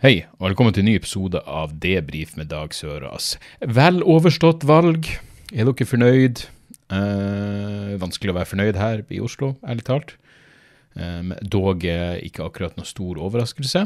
[0.00, 3.34] Hei, og velkommen til en ny episode av Debrif med Dag Sørås.
[3.60, 5.04] Vel overstått valg.
[5.52, 6.40] Er dere fornøyd?
[6.88, 10.14] Eh, vanskelig å være fornøyd her i Oslo, ærlig talt.
[10.96, 13.82] Eh, dog ikke akkurat noe stor overraskelse.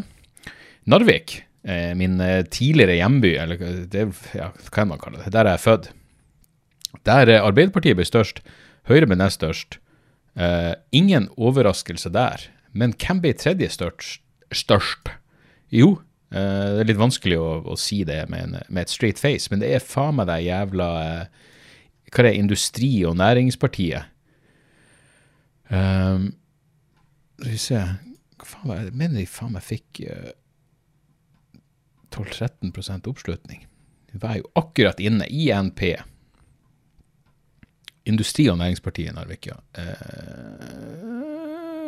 [0.86, 1.34] Narvik,
[1.66, 4.06] eh, min tidligere hjemby, eller det,
[4.38, 5.90] ja, hva man kalle det, der er jeg født.
[7.10, 8.38] Der Arbeiderpartiet ble størst,
[8.86, 9.80] Høyre ble nest størst.
[10.38, 12.46] Eh, ingen overraskelse der.
[12.72, 14.22] Men hvem ble tredje størst?
[14.54, 15.10] størst?
[15.74, 16.03] Jo,
[16.34, 19.50] eh, det er litt vanskelig å, å si det med, en, med et straight face,
[19.50, 21.50] men det er faen meg det jævla uh,
[22.10, 24.10] Hva er det, Industri- og Næringspartiet.
[25.70, 26.32] Um,
[27.42, 28.90] vi se Hva faen var det?
[28.90, 30.32] Jeg mener de faen meg fikk uh,
[32.14, 33.64] 12-13% oppslutning.
[34.12, 35.96] De var jo akkurat inne i NP.
[38.04, 39.56] Industri- og Næringspartiet i Narvik, ja.
[39.74, 41.33] Eh,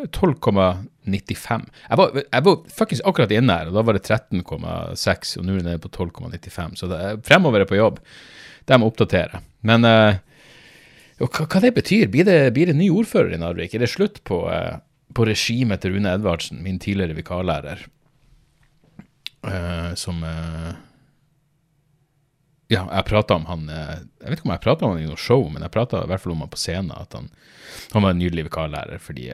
[0.05, 1.67] 12,95.
[1.89, 5.55] Jeg var, jeg var faktisk akkurat inne her, og da var det 13,6, og nå
[5.55, 6.79] er det nede på 12,95.
[6.81, 8.01] Så det er, fremover er på jobb.
[8.67, 8.87] Det oppdaterer.
[8.87, 9.43] oppdatere.
[9.67, 10.19] Men uh,
[11.23, 12.09] hva, hva det betyr?
[12.13, 13.75] Blir det, blir det ny ordfører i Narvik?
[13.75, 14.83] Er det slutt på, uh,
[15.15, 17.87] på regimet til Rune Edvardsen, min tidligere vikarlærer,
[19.47, 20.25] uh, som
[22.67, 25.21] Ja, jeg prata om han Jeg vet ikke om jeg prata om han i noe
[25.23, 26.91] show, men jeg prata i hvert fall om han på scenen.
[26.99, 27.29] At han,
[27.93, 29.29] han var en nydelig vikarlærer fordi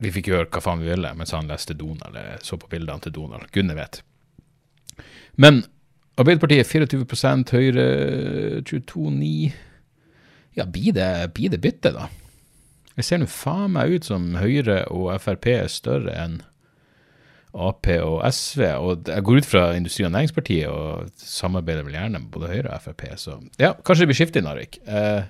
[0.00, 3.04] vi fikk gjøre hva faen vi ville mens han leste Donald, eller så på bildene
[3.04, 3.50] til Donald.
[3.54, 4.02] Gunne vet.
[5.40, 5.64] Men
[6.20, 7.84] Arbeiderpartiet 24% Høyre
[8.68, 9.52] 22,9
[10.58, 12.08] Ja, blir det, blir det bytte, da?
[12.98, 16.40] Jeg ser nå faen meg ut som Høyre og Frp er større enn
[17.50, 18.62] Ap og SV.
[18.78, 22.74] Og jeg går ut fra Industri- og Næringspartiet og samarbeider vel gjerne med både Høyre
[22.74, 23.06] og Frp.
[23.18, 24.78] Så ja, kanskje det blir skifte i Narvik.
[24.86, 25.24] Eh, eh,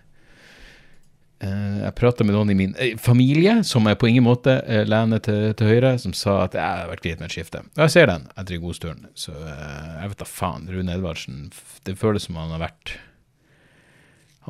[1.41, 5.23] jeg prata med noen i min eh, familie som er på ingen måte uh, lener
[5.25, 7.63] til, til Høyre, som sa at jeg har vært greit med et skifte.
[7.65, 9.07] Og jeg ser den etter en god stund.
[9.17, 10.69] Så eh, jeg vet da faen.
[10.69, 11.47] Rune Edvardsen,
[11.89, 12.99] det føles som han har vært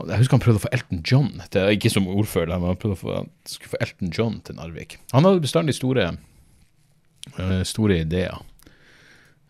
[0.00, 2.96] jeg husker han prøvde å få Elton John, til, ikke som ordfører, men han prøvde
[2.96, 3.16] å få,
[3.50, 4.94] skulle få Elton John til Narvik.
[5.12, 6.06] Han hadde bestandig store,
[7.36, 8.38] uh, store ideer.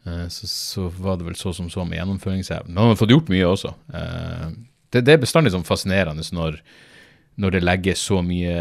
[0.09, 2.73] Uh, så, så var det vel så som så med gjennomføringsevnen.
[2.73, 3.75] Men han har fått gjort mye også.
[3.93, 4.49] Uh,
[4.91, 6.59] det, det er bestandig sånn fascinerende når,
[7.41, 8.57] når det legges så mye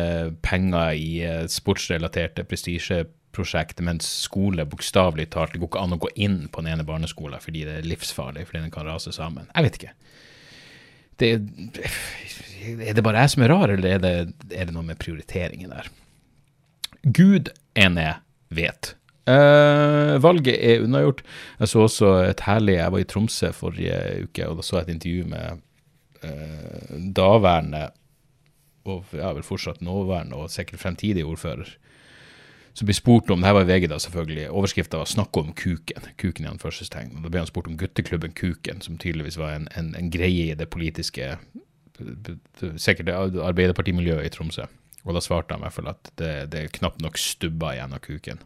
[0.45, 6.11] penger i eh, sportsrelaterte prestisjeprosjekt, mens skole bokstavelig talt det går ikke an å gå
[6.15, 9.49] inn på den ene barneskolen fordi det er livsfarlig, fordi den kan rase sammen.
[9.55, 9.95] Jeg vet ikke
[11.19, 11.33] det,
[12.79, 14.13] er det bare jeg som er rar, eller er det,
[14.55, 15.89] er det noe med prioriteringen der?
[17.03, 18.13] Gud ene
[18.55, 18.93] vet.
[19.29, 21.21] Uh, valget er unnagjort.
[21.59, 24.87] Jeg så også et herlig Jeg var i Tromsø forrige uke, og da så jeg
[24.87, 25.59] et intervju med
[26.23, 27.83] uh, daværende
[28.85, 31.69] og ja, vel fortsatt nåværende og sikkert fremtidig ordfører.
[32.73, 35.53] Så blir spurt om, det her var i VG da selvfølgelig, overskrifta var 'Snakk om
[35.53, 36.13] kuken'.
[36.17, 37.23] Kuken i anførselstegn.
[37.23, 40.55] Da ble han spurt om gutteklubben Kuken, som tydeligvis var en, en, en greie i
[40.55, 41.37] det politiske
[42.77, 44.63] Sikkert Arbeiderpartimiljøet i Tromsø.
[45.03, 47.93] Og da svarte han i hvert fall at det, det er knapt nok stubber igjen
[47.93, 48.39] av kuken.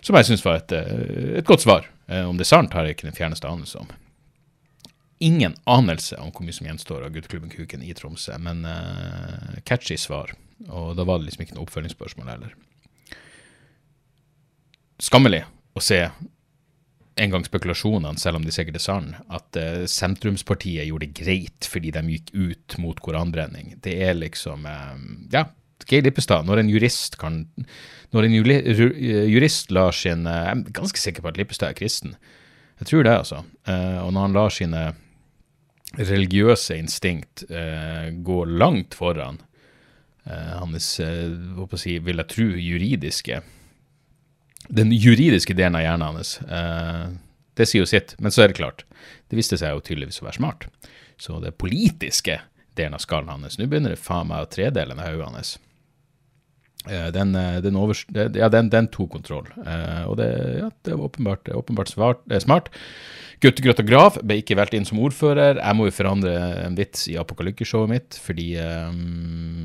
[0.00, 1.86] Som jeg syns var et, eh, et godt svar.
[2.08, 3.92] Eh, Om det er sant, har jeg ikke den fjerneste anelse om.
[5.22, 9.96] Ingen anelse om hvor mye som gjenstår av gutteklubben Kuken i Tromsø, men uh, catchy
[10.00, 10.34] svar.
[10.68, 12.54] Og da var det liksom ikke noe oppfølgingsspørsmål heller
[15.02, 15.42] skammelig
[15.74, 16.04] å se
[17.22, 21.68] en gang spekulasjonene, selv om de sikkert er sann, at uh, sentrumspartiet gjorde det greit
[21.68, 23.74] fordi de gikk ut mot koranbrenning.
[23.84, 24.96] Det er liksom uh,
[25.34, 25.46] Ja,
[25.84, 27.42] Geir Lippestad, når en jurist kan
[28.14, 32.12] Når en jurist lar sin Jeg er ganske sikker på at Lippestad er kristen.
[32.78, 33.40] Jeg tror det, altså.
[33.66, 34.82] Og når han lar sine
[35.98, 39.40] religiøse instinkt eh, gå langt foran
[40.24, 43.42] eh, hans, eh, si, vil jeg tro, juridiske
[44.72, 46.36] den juridiske delen av hjernen hans.
[47.58, 48.84] Det sier jo sitt, men så er det klart.
[49.28, 50.66] Det viste seg jo tydeligvis å være smart.
[51.20, 52.38] Så det politiske
[52.78, 55.50] delen av skallen hans Nå begynner det faen meg å tredele hodet hans.
[56.90, 60.96] Eh, den, eh, den, over, ja, den, den tok kontroll, eh, og det, ja, det
[60.96, 62.72] var åpenbart, åpenbart svart, eh, smart.
[63.42, 65.58] Guttegrøt og Grav ble ikke valgt inn som ordfører.
[65.58, 68.98] Jeg må jo forandre en vits i apokalykkeshowet mitt, fordi eh,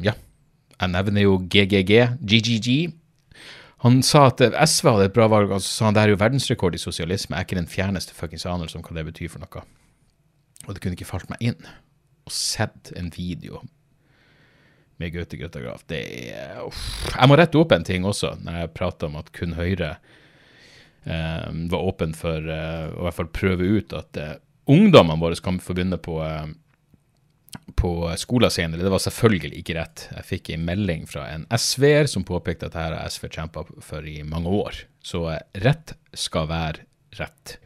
[0.06, 0.14] ja,
[0.78, 2.70] jeg nevner jo GGG, GGG.
[3.86, 6.22] Han sa at eh, SV hadde et bra valg, så sa han det er jo
[6.22, 7.34] verdensrekord i sosialisme.
[7.34, 9.66] Jeg er ikke den fjerneste fuckings anelse om hva det betyr for noe.
[10.68, 11.70] Og det kunne ikke falt meg inn
[12.28, 13.62] å sett en video
[15.02, 15.84] med Gaute Grøtta Grav.
[15.90, 16.02] Det
[16.34, 16.84] er uff.
[17.12, 19.96] Jeg må rette opp en ting også, når jeg prater om at kun Høyre
[21.06, 25.38] eh, var åpen for eh, å i hvert fall prøve ut at eh, ungdommene våre
[25.44, 26.48] kan forbinde på eh,
[27.78, 28.84] på skolen senere.
[28.84, 30.08] Det var selvfølgelig ikke rett.
[30.16, 34.08] Jeg fikk en melding fra en SV-er som påpekte at dette har SV kjempa for
[34.08, 34.84] i mange år.
[35.06, 36.86] Så eh, rett skal være
[37.20, 37.58] rett.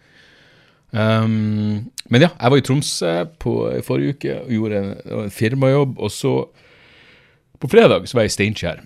[0.92, 4.92] Um, men ja, jeg var i Tromsø på, i forrige uke og gjorde en,
[5.22, 5.96] en firmajobb.
[6.04, 6.34] Og så,
[7.62, 8.84] på fredag, så var jeg i Steinkjer.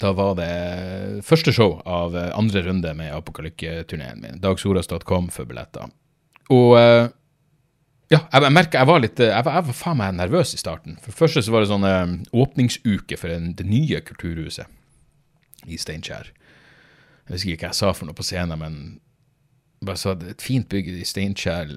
[0.00, 4.42] Da var det første show av andre runde med Apokalykke-turneen min.
[4.42, 5.90] Dagsoras.com for billetter.
[6.50, 7.08] Og uh,
[8.10, 10.60] ja, jeg, jeg merka jeg var litt Jeg var, jeg var faen meg nervøs i
[10.60, 10.98] starten.
[11.02, 14.66] For det første så var det sånn eh, åpningsuke for en, det nye kulturhuset
[15.70, 16.32] i Steinkjer.
[17.28, 18.80] Jeg husker ikke hva jeg sa for noe på scenen, men
[19.86, 21.70] bare sa at et fint bygg i Steinkjer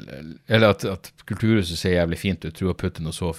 [0.49, 2.55] Eller at, at, kulturhuset ser jævlig fint ut.
[2.57, 3.29] Tror å putte noe så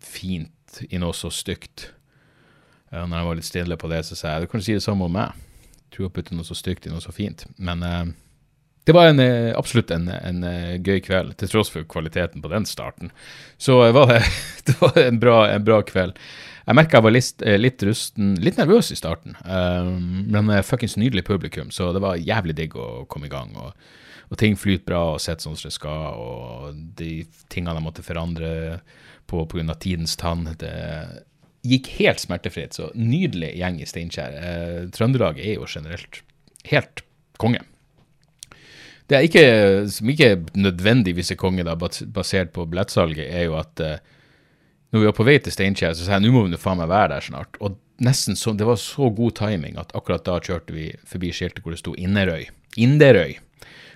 [0.00, 1.90] fint i noe så stygt.
[2.90, 4.84] Ja, når jeg var litt stille på det, så sa jeg du kan si det
[4.84, 5.34] samme om meg.
[5.94, 7.46] Tro å putte noe så stygt i noe så fint.
[7.58, 8.04] Men uh,
[8.84, 12.50] det var en, eh, absolutt en, en, eh, gøy kveld, til tross for kvaliteten på
[12.52, 13.12] den starten.
[13.56, 14.20] Så var det,
[14.68, 16.18] det var en, bra, en bra kveld.
[16.66, 20.98] Jeg merka jeg var litt, eh, litt, rusten, litt nervøs i starten, um, men fuckings
[21.00, 23.56] nydelig publikum, så det var jævlig digg å komme i gang.
[23.56, 23.72] Og,
[24.28, 27.10] og ting flyter bra og sitter sånn som det skal, og de
[27.52, 28.52] tingene jeg måtte forandre
[29.30, 29.74] pga.
[29.74, 30.74] tidens tann, det
[31.64, 32.76] gikk helt smertefritt.
[32.76, 34.34] Så nydelig gjeng i Steinkjer.
[34.40, 36.22] Eh, Trøndelag er jo generelt
[36.68, 37.04] helt
[37.40, 37.62] konge.
[39.08, 39.46] Det er ikke,
[39.92, 43.98] som ikke nødvendigvis er konge, da, basert på billettsalget, er jo at eh,
[44.94, 46.92] når vi var på vei til Steinkjer, så sa jeg nå må vi faen meg
[46.92, 47.58] være der snart.
[47.60, 51.64] Og nesten så, det var så god timing at akkurat da kjørte vi forbi skiltet
[51.64, 52.46] hvor det sto Inderøy.
[52.80, 53.36] Inderøy.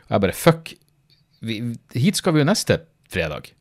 [0.08, 0.72] Og jeg bare fuck,
[1.46, 1.60] vi,
[1.94, 2.81] hit skal vi jo neste
[3.12, 3.52] fredag.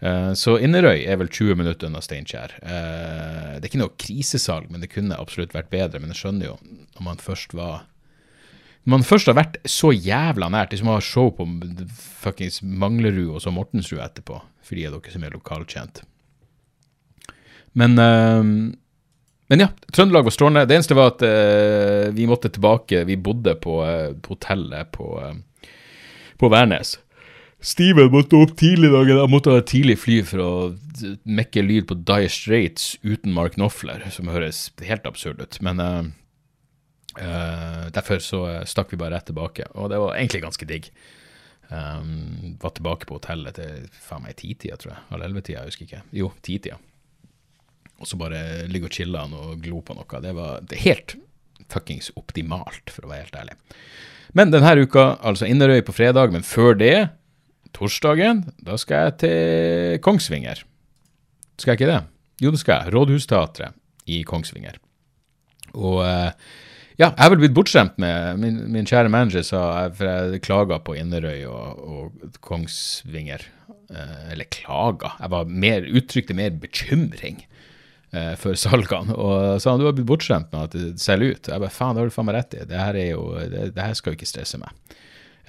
[0.00, 2.54] Uh, så Inderøy er vel 20 minutter unna Steinkjer.
[2.64, 6.00] Uh, det er ikke noe krisesalg, men det kunne absolutt vært bedre.
[6.00, 6.56] Men jeg skjønner jo,
[6.96, 7.86] når man først var
[8.88, 11.44] når man først har vært så jævla nært, liksom har show på
[12.22, 16.00] fuckings Manglerud og så Mortensrud etterpå, for de av dere som er lokalkjent.
[17.76, 18.40] Men, uh,
[19.52, 20.64] men ja, Trøndelag var strålende.
[20.70, 21.26] Det eneste var at
[22.16, 23.02] vi måtte tilbake.
[23.04, 25.10] Vi bodde på hotellet på,
[26.38, 26.94] på Værnes.
[27.60, 29.10] Steven måtte opp tidlig i dag.
[29.20, 30.52] Han måtte ha et tidlig fly for å
[31.28, 35.60] mekke lyd på Dire Straits uten Mark Knopfler, som høres helt absurd ut.
[35.64, 35.82] Men
[37.18, 40.90] Uh, derfor så stakk vi bare rett tilbake, og det var egentlig ganske digg.
[41.70, 45.02] Um, var tilbake på hotellet til faen meg titida, tror jeg.
[45.10, 46.02] Eller ellevetida, jeg husker ikke.
[46.16, 46.78] Jo, titida.
[48.00, 50.22] Og så bare ligge og chille og glo på noe.
[50.22, 51.16] Det var det helt
[51.70, 53.58] fuckings optimalt, for å være helt ærlig.
[54.34, 57.10] Men denne uka, altså Inderøy på fredag, men før det,
[57.76, 60.64] torsdagen, da skal jeg til Kongsvinger.
[61.60, 62.00] Skal jeg ikke det?
[62.40, 62.94] Jo, det skal jeg.
[62.94, 63.76] Rådhusteatret
[64.10, 64.80] i Kongsvinger.
[65.76, 66.32] Og uh,
[66.98, 69.62] ja, jeg er vel blitt bortskjemt med Min, min kjære manager sa
[69.94, 73.46] for jeg klaga på Inderøy og, og Kongsvinger.
[73.90, 75.14] Eh, eller klaga.
[75.18, 77.40] Jeg mer, uttrykte mer bekymring
[78.14, 79.16] eh, for salgene.
[79.16, 81.50] Og sa han du har blitt bortskjemt med at det selger ut.
[81.50, 82.66] Jeg bare faen, det har du faen meg rett i.
[82.70, 84.70] Det her skal jo ikke stresse meg.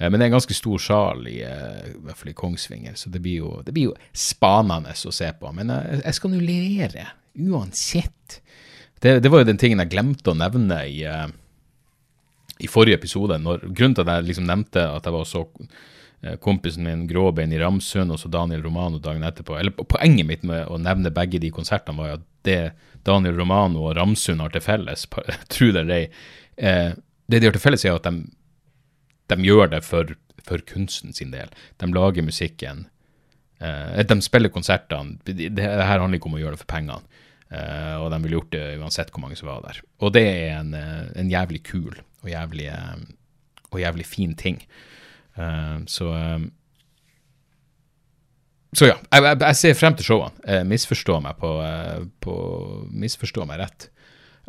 [0.02, 2.98] Eh, men det er en ganske stor sal, i, eh, i hvert fall i Kongsvinger,
[2.98, 5.54] så det blir jo, det blir jo spanende å se på.
[5.54, 7.06] Men jeg, jeg skal nå levere,
[7.38, 8.40] uansett.
[9.02, 11.00] Det, det, var jo den tingen jeg glemte å nevne i
[12.62, 13.38] i forrige episode.
[13.42, 15.42] Når, grunnen til at jeg liksom nevnte at jeg var så
[16.22, 19.56] eh, kompisen min Gråbein i Ramsund og så Daniel Romano dagen etterpå.
[19.58, 22.60] Eller Poenget mitt med å nevne begge de konsertene var jo at det
[23.06, 25.08] Daniel Romano og Ramsund har til felles,
[25.54, 26.06] tro det eller ei,
[26.56, 26.92] eh,
[27.26, 28.30] det de har til felles, er at de,
[29.30, 30.14] de gjør det for,
[30.46, 31.52] for, kunsten sin del.
[31.78, 32.86] De lager musikken.
[33.62, 35.18] Eh, de spiller konsertene.
[35.24, 37.02] Det, det her handler ikke om å gjøre det for pengene.
[37.52, 39.82] Uh, og de ville gjort det uansett hvor mange som var der.
[40.00, 43.02] Og det er en, en jævlig kul og jævlig, eh,
[43.70, 44.62] og jævlig fin ting.
[45.36, 46.50] Uh, så um,
[48.72, 50.32] så ja, jeg, jeg, ser frem til showene.
[50.48, 51.50] Uh, misforstå meg på,
[52.24, 52.34] på
[52.88, 53.90] Misforstå meg rett.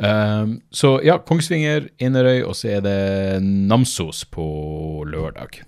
[0.01, 4.47] Uh, så ja, Kongsvinger, Inderøy, og så er det Namsos på
[5.09, 5.61] lørdag.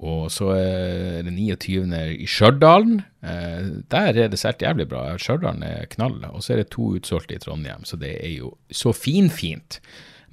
[0.00, 1.82] Og så er det 29.
[2.16, 3.02] i Stjørdal.
[3.20, 5.02] der er det sært jævlig bra.
[5.20, 6.22] Stjørdal er knall.
[6.32, 9.76] Og så er det to utsolgte i Trondheim, så det er jo så finfint.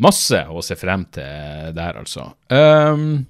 [0.04, 2.30] Masse å se frem til der, altså.
[2.54, 3.26] Um,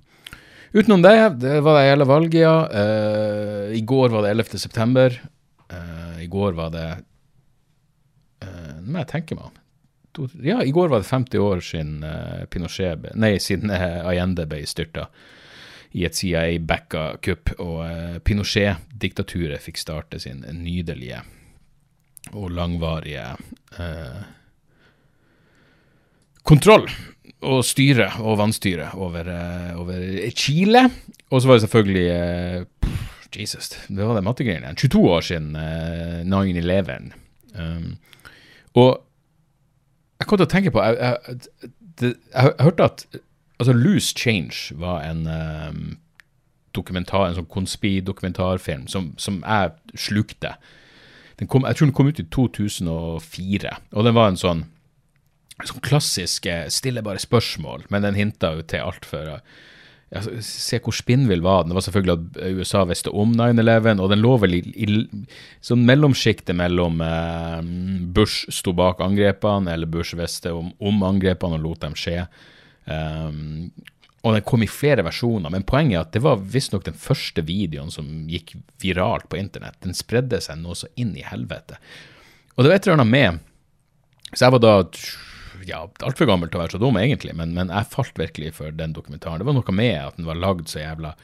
[0.75, 2.56] utenom det, det var det hele valget, ja.
[2.68, 4.60] Uh, I går var det 11.
[4.60, 5.16] september.
[5.72, 7.06] Uh, I går var det uh,
[8.88, 9.56] må jeg tenke meg om.
[10.41, 14.63] Ja, i går var det 50 år siden uh, Pinochet Nei, siden uh, Allende ble
[14.65, 15.08] styrta
[15.98, 21.22] i et CIA-backa kupp, og uh, Pinochet-diktaturet fikk starte sin nydelige
[22.34, 23.29] og langvarige
[23.77, 24.25] uh,
[26.48, 26.89] kontroll
[27.48, 29.29] og styre og vannstyre over,
[29.77, 30.01] over
[30.36, 30.88] Chile.
[31.29, 32.08] Og så var det selvfølgelig
[33.38, 34.74] Jesus, det var det mattegreiene.
[34.74, 35.51] 22 år siden
[36.25, 37.12] 9-11.
[37.53, 37.91] Um,
[38.77, 38.91] og
[40.17, 41.39] jeg kom til å tenke på Jeg, jeg,
[41.98, 43.05] det, jeg, jeg hørte at
[43.57, 45.98] altså Loose Change var en um,
[46.77, 50.53] dokumentar, en sånn konspi-dokumentarfilm som, som, jeg slukte.
[51.50, 54.63] Kom, jeg tror den kom ut i 2004, og den var en sånn,
[55.63, 59.39] sånn klassisk stille bare spørsmål, men den hinta jo til alt for
[60.14, 61.74] ja, Se hvor spinnvill var den.
[61.74, 64.88] Det var selvfølgelig at USA visste om 9-11, og den lå vel i, i
[65.66, 67.60] sånn mellomsjiktet mellom eh,
[68.16, 72.24] Bush sto bak angrepene, eller Bush visste om, om angrepene og lot dem skje.
[72.88, 73.68] Um,
[74.24, 77.44] og den kom i flere versjoner, men poenget er at det var visstnok den første
[77.48, 79.78] videoen som gikk viralt på internett.
[79.84, 81.78] Den spredde seg nå så inn i helvete.
[82.56, 83.44] Og det var et eller annet med
[84.34, 84.72] Så jeg var da
[85.68, 88.76] ja, altfor gammel til å være så dum, egentlig, men, men, jeg falt virkelig for
[88.76, 89.42] den dokumentaren.
[89.42, 91.16] Det var noe med at den var lagd så jævla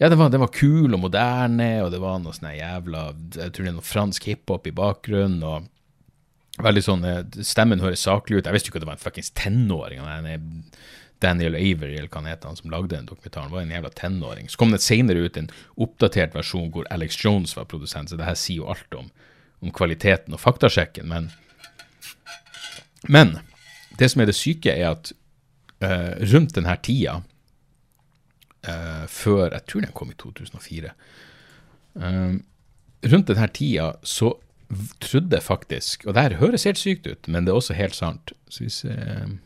[0.00, 3.52] Ja, den var, den var kul og moderne, og det var noe sånn jævla Jeg
[3.52, 8.40] tror det er noe fransk hiphop i bakgrunnen, og veldig sånn eh, Stemmen høres saklig
[8.40, 8.48] ut.
[8.48, 10.00] Jeg visste jo ikke at det var en fuckings tenåring.
[11.20, 14.48] Daniel Avery, eller hva han heter, han som lagde den dokumentaren, var en jævla tenåring.
[14.48, 18.24] Så kom det senere ut en oppdatert versjon hvor Alex Jones var produsent, så det
[18.24, 19.10] her sier jo alt om,
[19.60, 21.28] om kvaliteten og faktasjekken, men
[23.08, 23.38] men
[24.00, 25.12] det som er det syke, er at
[25.84, 27.20] uh, rundt denne tida,
[28.68, 30.92] uh, før Jeg tror den kom i 2004.
[31.94, 32.34] Uh, eh,
[33.12, 34.34] rundt denne tida så
[35.00, 37.94] trodde jeg faktisk Og det her høres helt sykt ut, men det er også helt
[37.94, 38.32] sant.
[38.48, 39.38] Så vi ser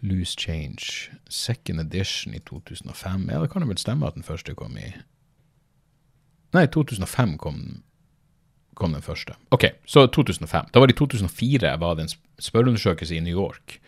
[0.00, 3.28] Loose Change, second edition i 2005.
[3.30, 4.92] Ja, det kan jo vel stemme at den første kom i
[6.54, 7.82] Nei, 2005 kom den
[8.76, 9.34] kom den første.
[9.54, 10.70] Ok, så 2005.
[10.72, 12.14] Da var det i 2004 var det en
[12.44, 13.78] spørreundersøkelse i New York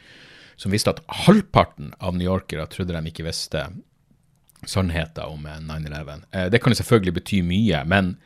[0.59, 3.68] som viste at halvparten av newyorkere trodde de ikke visste
[4.66, 6.25] sannheten om 9-11.
[6.33, 8.16] Eh, det kan selvfølgelig bety mye, men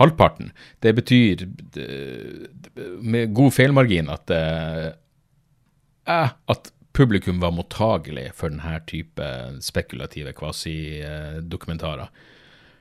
[0.00, 1.44] halvparten, det betyr
[3.02, 4.92] med god feilmargin at, eh,
[6.48, 9.28] at publikum var mottagelig for denne type
[9.60, 12.08] spekulative kvasidokumentarer.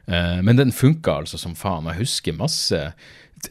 [0.07, 1.87] Eh, men den funka altså som faen.
[1.91, 2.79] Jeg husker masse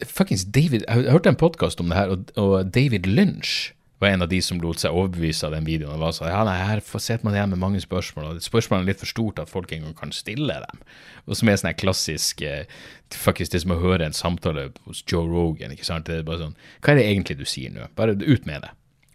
[0.05, 4.25] fuckings David, Jeg hørte en podkast om det her, og, og, David Lynch var en
[4.25, 5.93] av de som lot seg overbevise av den videoen.
[5.93, 8.93] og var så, ja, nei, Her sitter man igjen med mange spørsmål, og spørsmålene er
[8.93, 10.81] litt for stort at folk engang kan stille dem.
[11.27, 12.65] Og som er sånn klassisk eh,
[13.13, 15.71] faktisk Det som å høre en samtale hos Joe Rogan.
[15.71, 16.05] ikke sant?
[16.05, 17.91] Det er bare sånn, Hva er det egentlig du sier nå?
[17.95, 18.71] Bare ut med det.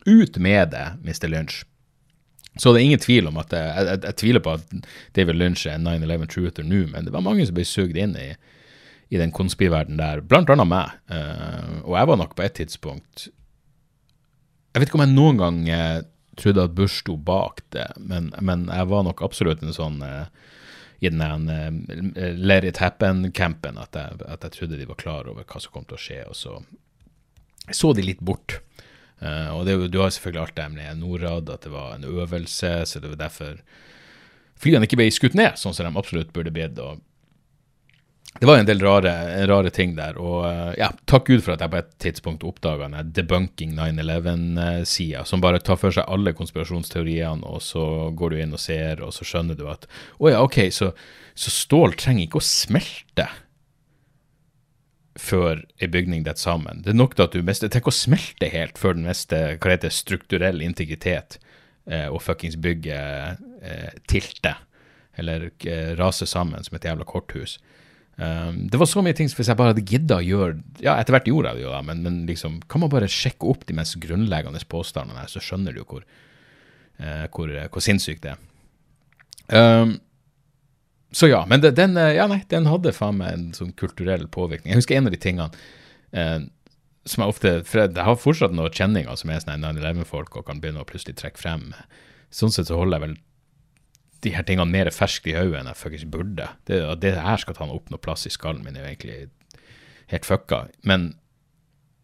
[0.07, 1.29] Ut med det, Mr.
[1.29, 1.65] Lynch.
[2.57, 5.67] Så det er ingen tvil om at jeg, jeg, jeg tviler på at David Lynch
[5.67, 8.31] er en 9-11 truther nå, men det var mange som ble sugd inn i
[9.09, 10.95] i den konspiverdenen der, blant annet meg.
[11.11, 15.61] Uh, og jeg var nok på et tidspunkt Jeg vet ikke om jeg noen gang
[15.71, 16.01] uh,
[16.37, 20.27] trodde at Bush sto bak det, men, men, jeg var nok absolutt en sånn uh,
[21.01, 25.63] i den uh, let it happen-campen at, at, jeg trodde de var klar over hva
[25.63, 26.59] som kom til å skje, og så
[27.75, 28.61] så de litt bort.
[29.19, 33.01] og det, du har selvfølgelig alt det med Norad, at det var en øvelse, så
[33.03, 33.57] det var derfor
[34.63, 36.79] flyene ikke ble skutt ned, sånn som de absolutt burde blitt.
[38.41, 39.13] Det var en del rare,
[39.49, 40.19] rare, ting der.
[40.21, 45.25] Og eh, ja, takk Gud for at jeg på et tidspunkt oppdaga den debunking 9-11-sida,
[45.29, 49.15] som bare tar for seg alle konspirasjonsteoriene, og så går du inn og ser, og
[49.17, 49.89] så skjønner du at
[50.21, 50.93] å ja, ok, så,
[51.35, 53.29] så stål trenger ikke å smelte
[55.17, 56.83] før ei bygning detter sammen.
[56.85, 59.93] Det er nok at du mister Tenk å smelte helt før den mister hva heter
[59.95, 61.39] strukturell integritet
[61.89, 64.61] eh, og fuckings bygget eh, tilter,
[65.17, 67.57] eller eh, raser sammen som et jævla korthus.
[68.17, 70.95] Um, det var så mye ting som hvis jeg bare hadde gidda å gjøre Ja,
[70.97, 73.67] etter hvert gjorde jeg det jo, da, men, men liksom, kan man bare sjekke opp
[73.69, 76.07] de mest grunnleggende påstandene her, så skjønner du hvor,
[76.97, 78.41] uh, hvor, uh, hvor sinnssykt det er.
[79.53, 79.99] Um,
[81.13, 84.25] så ja, men det, den, uh, ja, nei, den hadde faen meg en sånn kulturell
[84.33, 84.73] påvirkning.
[84.73, 85.53] Jeg husker en av de tingene
[86.17, 86.41] uh,
[87.07, 90.65] som jeg ofte For jeg har fortsatt noen kjenninger som er sånn 9-11-folk og kan
[90.65, 91.69] begynne å plutselig trekke frem.
[92.35, 93.19] Sånn sett så holder jeg vel
[94.25, 96.49] de her tingene mer ferske i hodet enn jeg faktisk burde.
[96.69, 99.19] Det, det her skal ta opp noe plass i skallen min, er jo egentlig
[100.13, 100.67] helt fucka.
[100.87, 101.09] Men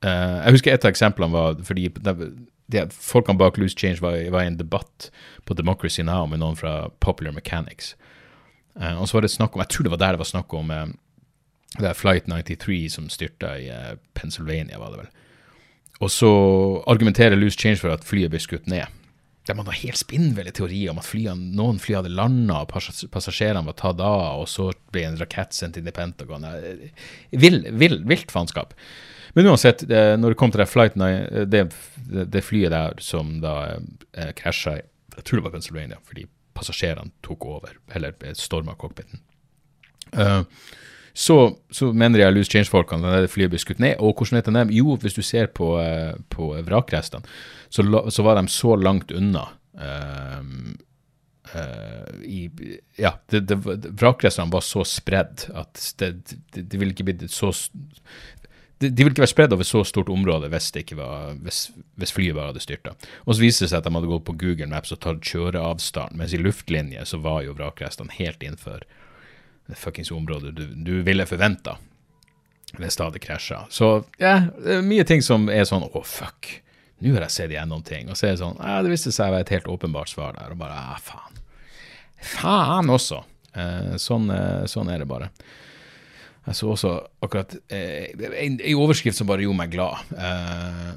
[0.04, 2.14] uh, jeg husker et av eksemplene var fordi de,
[2.72, 5.10] de, folkene bak Loose Change var, var, i en debatt
[5.48, 7.94] på Democracy Now med noen fra Popular Mechanics.
[8.78, 10.54] Uh, og så var det snakk om, Jeg tror det var der det var snakk
[10.58, 10.86] om uh,
[11.78, 13.70] det er Flight 93 som styrta i
[14.14, 15.12] Pennsylvania, var det vel.
[16.02, 16.28] og så
[16.86, 18.84] argumenterer Loose Change for at flyet ble skutt ned.
[19.48, 22.70] Der man har helt spinnville teorier om at flyene, noen fly hadde landa, og
[23.10, 26.46] passasjerene var tatt av, og så ble en rakett sendt inn i Pentagon.
[26.46, 26.84] Eh,
[27.34, 28.76] Vill, vill, vilt faenskap.
[29.34, 31.64] Men uansett, eh, når det kom til det, flight nine, eh, det,
[32.30, 36.22] det, flyet der som da eh, krasja i Jeg tror det var Pennsylvania, fordi
[36.56, 39.20] passasjerene tok over, eller storma cockpiten.
[40.12, 40.40] Eh,
[41.12, 41.36] så,
[41.70, 43.98] så mener jeg Loose Change-folkene det flyet ble skutt ned.
[44.00, 44.72] Og hvordan vet jeg dem?
[44.78, 47.28] Jo, hvis du ser på, eh, på vrakrestene,
[47.72, 50.72] så, så var de så langt unna um,
[51.52, 52.46] Uh, i,
[52.96, 53.58] Ja, det, det,
[54.00, 57.50] vrakrestene var så spredd at det, det, det ville ikke blitt så
[58.82, 61.66] de, de ville ikke vært spredd over så stort område hvis, det ikke var, hvis,
[62.00, 62.94] hvis flyet bare hadde styrta.
[63.26, 66.16] Og så viste det seg at de hadde gått på Google Maps og tatt kjøreavstand,
[66.18, 68.86] mens i luftlinje så var jo vrakrestene helt innenfor
[69.78, 71.78] fuckings området du, du ville forventa
[72.78, 73.58] hvis det hadde krasja.
[73.68, 73.88] Så
[74.20, 76.48] ja, det mye ting som er sånn å, fuck,
[77.04, 78.08] nå har jeg sett igjennom ting.
[78.08, 80.38] Og så er det sånn ja, det viste seg å være et helt åpenbart svar
[80.38, 81.42] der, og bare ja, faen.
[82.22, 83.20] Faen også.
[83.52, 85.28] Eh, sånn, eh, sånn er det bare.
[86.46, 88.08] Jeg så også akkurat eh,
[88.40, 90.92] en overskrift som bare gjorde meg glad, eh,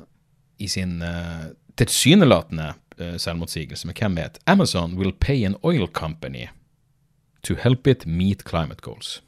[0.63, 4.39] i sin eh, tilsynelatende eh, selvmotsigelse, med hvem vet?
[4.49, 6.47] Amazon will pay an oil company
[7.45, 9.21] to help it meet climate goals.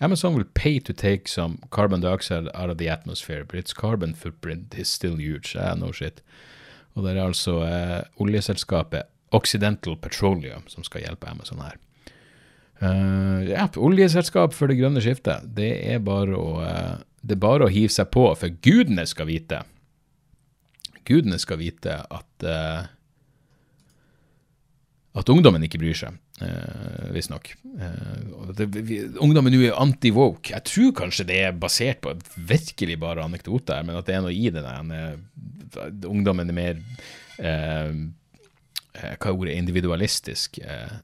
[0.00, 4.14] Amazon will pay to take some carbon dioxide out of the atmosphere, but its carbon
[4.14, 5.56] footprint is still huge.
[5.56, 6.22] Eh, no shit.
[6.94, 11.78] Og det er altså eh, oljeselskapet Occidental Petroleum som skal hjelpe Amazon her.
[12.82, 15.46] Uh, ja, oljeselskap for det grønne skiftet.
[15.54, 19.28] Det er bare å, uh, det er bare å hive seg på, for gudene skal
[19.30, 19.60] vite.
[21.06, 22.90] Gudene skal vite at uh,
[25.12, 27.52] at ungdommen ikke bryr seg, uh, visstnok.
[27.78, 30.52] Eh, ungdommen nå er anti-woke.
[30.52, 34.34] Jeg tror kanskje det er basert på virkelig bare anekdoter, men at det er noe
[34.34, 34.92] i det der.
[34.98, 36.82] eh, ungdommen er mer
[37.38, 37.94] eh,
[38.94, 39.54] eh, Hva er?
[39.56, 41.00] Individualistisk eh,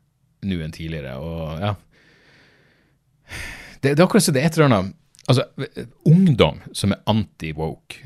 [0.47, 1.17] nå enn tidligere.
[1.19, 1.75] Og ja
[3.81, 4.95] Det, det er akkurat som det er et eller annet
[5.29, 5.45] Altså,
[6.09, 7.99] ungdom som er anti-woke,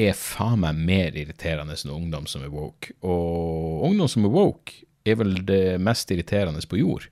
[0.00, 2.94] er faen meg mer irriterende enn ungdom som er woke.
[3.04, 7.08] Og ungdom som er woke, er vel det mest irriterende på jord.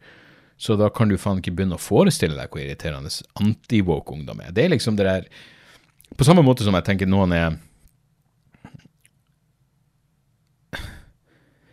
[0.60, 4.52] Så da kan du faen ikke begynne å forestille deg hvor irriterende anti-woke ungdom er.
[4.52, 5.28] Det er liksom det der
[6.18, 7.58] På samme måte som jeg tenker noen er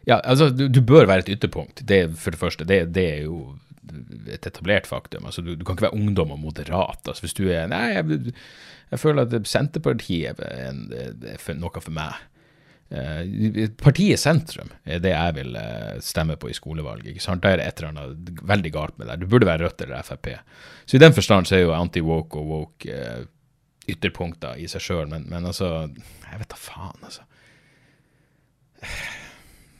[0.08, 1.82] Ja, altså, du, du bør være et ytterpunkt.
[1.84, 2.63] Det for det første.
[2.63, 3.58] Det, det er jo
[4.32, 5.25] et etablert faktum.
[5.27, 7.01] Altså, du, du kan ikke være ungdom og moderat.
[7.03, 8.34] Altså, hvis du er Nei, jeg,
[8.93, 12.15] jeg føler at Senterpartiet er, en, er noe for meg.
[12.88, 17.12] Eh, partiet sentrum er det jeg vil eh, stemme på i skolevalget.
[17.12, 17.43] ikke sant?
[17.43, 19.19] Da er det et eller annet veldig galt med det.
[19.19, 20.30] Du burde være Rødt eller Frp.
[20.86, 23.26] Så i den forstand så er jo anti-woke og woke eh,
[23.91, 27.28] ytterpunkter i seg sjøl, men, men altså Jeg vet da faen, altså.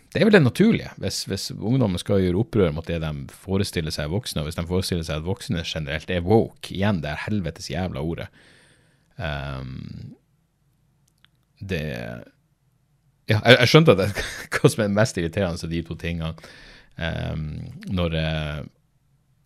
[0.08, 3.94] Det er vel det naturlige, hvis, hvis ungdommen skal gjøre opprør mot det de forestiller
[3.94, 7.26] seg voksne, og hvis de forestiller seg at voksne generelt er woke, igjen det er
[7.28, 8.26] helvetes jævla ordet
[9.20, 10.16] um,
[11.60, 11.84] Det
[13.28, 14.22] Ja, jeg, jeg skjønte at
[14.56, 16.34] hva som er mest irriterende av de to tingene,
[16.96, 17.48] um,
[17.92, 18.60] når uh,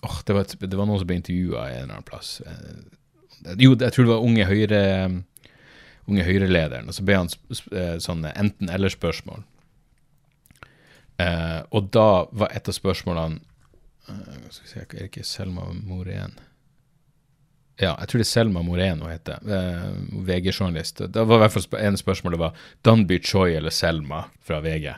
[0.08, 2.36] oh, det, var, det var noen som ble intervjua en eller annen plass.
[2.46, 4.82] Uh, jo, jeg tror det var Unge Høyre
[6.10, 9.48] Unge Høyre-lederen, og så ble han uh, sånn enten-eller-spørsmål.
[11.22, 13.44] Og da var et av spørsmålene
[14.50, 16.34] skal vi se, Er det ikke Selma Morén?
[17.82, 19.42] Ja, jeg tror det er Selma Moreno heter.
[19.42, 19.88] Eh,
[20.28, 21.02] VG-journalist.
[21.10, 24.92] Det var i hvert fall en spørsmål det var Danby Choi eller Selma fra VG.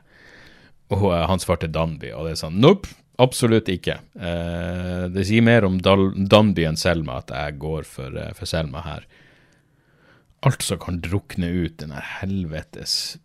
[0.93, 2.91] Og han svarte Danby, og det er sånn Nope,
[3.23, 3.95] absolutt ikke.
[4.13, 9.07] det sier mer om Dal Danby enn Selma at jeg går for, for Selma her.
[10.43, 13.15] Alt som kan drukne ut den her helvetes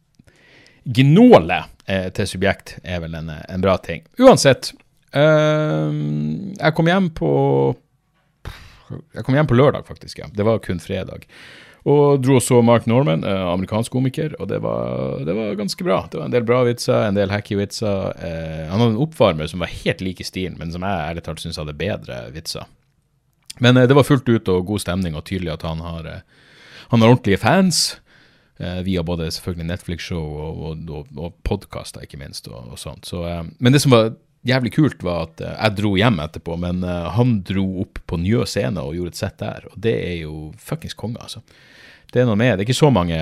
[0.89, 4.07] Gnålet eh, til subjekt er vel en, en bra ting.
[4.23, 4.71] Uansett,
[5.13, 5.91] eh,
[6.55, 7.33] jeg kom hjem på
[9.15, 10.19] Jeg kom hjem på lørdag, faktisk.
[10.19, 10.29] ja.
[10.35, 11.27] Det var kun fredag.
[11.89, 15.85] Og dro og så Mark Norman, eh, amerikansk komiker, og det var, det var, ganske
[15.85, 16.03] bra.
[16.11, 18.11] Det var en del bra vitser, en del hacky vitser.
[18.19, 21.25] Eh, han hadde en oppvarmer som var helt lik i stilen, men som jeg ærlig
[21.25, 22.67] talt syns hadde bedre vitser.
[23.63, 26.11] Men det var fullt ut og god stemning, og tydelig at han har,
[26.93, 27.99] han har ordentlige fans.
[28.61, 32.49] Eh, via både selvfølgelig Netflix-show og, og, og, og podkaster, ikke minst.
[32.51, 33.07] og, og sånt.
[33.07, 36.59] Så, eh, men det som var jævlig kult, var at eh, jeg dro hjem etterpå,
[36.61, 39.67] men han dro opp på Njø scene og gjorde et sett der.
[39.73, 41.43] Og det er jo fuckings konge, altså.
[42.09, 43.19] Det er noe med Det er ikke så mange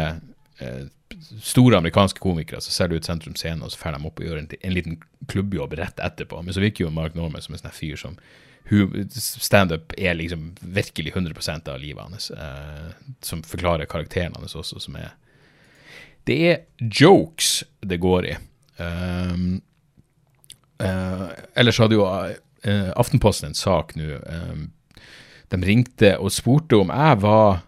[1.42, 4.40] store amerikanske komikere som selger ut Sentrum Scene, og så drar de opp og gjør
[4.40, 4.98] en, en, liten
[5.30, 6.38] klubbjobb rett etterpå.
[6.42, 8.18] Men så virker jo Mark Norman som en sånn fyr som
[8.66, 12.32] Standup er liksom virkelig 100% av livet hans.
[13.22, 15.12] som forklarer karakteren hans også, som er
[16.26, 18.34] Det er jokes det går i.
[18.78, 19.62] Um,
[20.82, 22.06] uh, ellers hadde jo
[22.66, 24.18] eh, Aftenposten en sak nå.
[24.18, 25.00] Eh,
[25.52, 27.60] de ringte og spurte om jeg var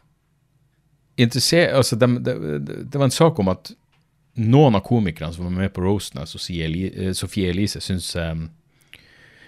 [1.19, 3.71] interessert altså de, de, de, Det var en sak om at
[4.39, 6.67] noen av komikerne som var med på roasten av Sofie
[7.51, 8.45] Elise, syns um,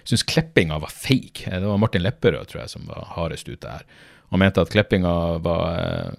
[0.03, 1.47] syntes klippinga var fake.
[1.47, 3.85] Det var Martin Lepperød tror jeg, som var hardest ute her.
[4.33, 6.17] Han mente at klippinga var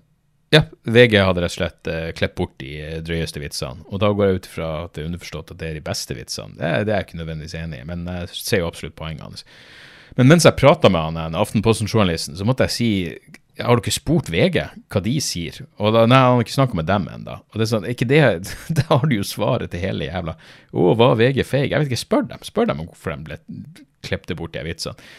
[0.52, 3.86] Ja, VG hadde rett og slett uh, klippet bort de drøyeste vitsene.
[3.88, 6.16] Og da går jeg ut ifra at det er underforstått at det er de beste
[6.18, 6.58] vitsene.
[6.58, 9.46] Det, det er jeg ikke nødvendigvis enig i, men jeg ser jo absolutt poenget hans.
[10.18, 12.90] Men mens jeg prata med han, Aftenposten-journalisten, så måtte jeg si
[13.60, 14.58] har du ikke spurt VG
[14.92, 15.58] hva de sier?
[15.76, 17.36] Og da, Nei, han har ikke snakka med dem ennå.
[17.52, 18.22] Og det er sånn, ikke det,
[18.78, 21.68] Da har du jo svaret til hele jævla Å, var VG feig?
[21.68, 22.44] Jeg vet ikke, spør dem.
[22.48, 23.38] Spør dem om hvorfor de ble
[24.02, 25.12] klippet bort de vitsene.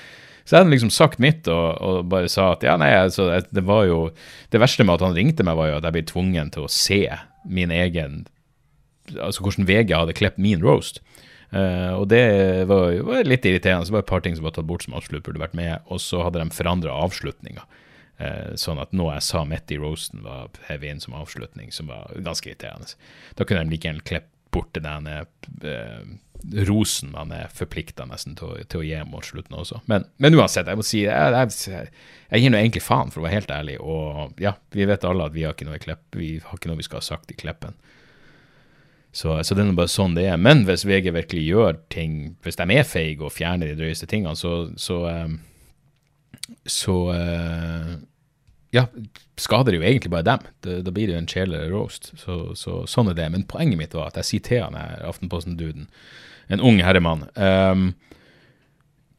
[0.44, 3.64] Så jeg hadde liksom sagt mitt og, og, bare sa at ja, nei, altså, det
[3.64, 4.00] var jo
[4.52, 6.72] Det verste med at han ringte meg, var jo at jeg ble tvungen til å
[6.72, 7.04] se
[7.44, 8.26] min egen
[9.20, 11.02] Altså hvordan VG hadde klippet min roast.
[11.54, 12.24] Uh, og det
[12.70, 13.86] var, var, litt irriterende.
[13.86, 15.84] Så var det et par ting som var tatt bort som absolutt burde vært med.
[15.92, 17.66] Og så hadde de forandra avslutninga.
[18.22, 21.92] Uh, sånn at noe jeg sa midt i roasten, var heavy inn som avslutning, som
[21.92, 22.96] var ganske irriterende.
[23.36, 25.26] Da kunne de like gjerne klippet bort den eh,
[26.68, 29.82] rosen man er forplikta nesten til, å, til, å gi mot slutten også.
[29.92, 31.90] Men, men, uansett, jeg må si jeg, jeg,
[32.30, 33.80] jeg gir nå egentlig faen, for å være helt ærlig.
[33.82, 36.82] Og ja, vi vet alle at vi har ikke noe Klepp, vi har ikke noe
[36.82, 37.78] vi skal ha sagt i Kleppen.
[39.14, 40.40] Så, så, det er bare sånn det er.
[40.42, 44.34] Men hvis VG virkelig gjør ting, hvis de er feige og fjerner de drøyeste tingene,
[44.36, 45.36] så, så, um,
[46.66, 47.92] så uh,
[48.74, 48.88] ja,
[49.38, 50.48] skader jo egentlig bare dem.
[50.66, 52.10] Da blir det jo en kjedelig roast.
[52.20, 53.30] Så, så, sånn er det.
[53.34, 55.86] Men poenget mitt var at jeg sier til han her Aftenposten-duden,
[56.52, 57.94] en ung herremann um,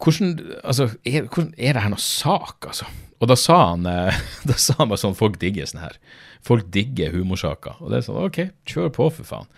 [0.03, 2.89] hvordan, altså, er, hvordan er det her noe sak, altså?
[3.23, 4.19] Og da sa han eh,
[4.51, 5.97] da sa han bare sånn Folk digger sånn her.
[6.45, 7.79] Folk digger humorsaker.
[7.81, 9.49] Og det er sånn OK, kjør på, for faen.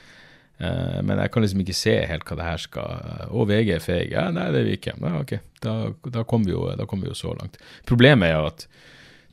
[0.56, 3.82] Uh, men jeg kan liksom ikke se helt hva det her skal Og VG er
[3.84, 4.12] feig.
[4.14, 4.94] Ja, nei, det er vi ikke.
[5.02, 5.74] Ja, ok, da,
[6.14, 7.58] da kommer vi, kom vi, jo så langt.
[7.88, 8.64] Problemet er jo at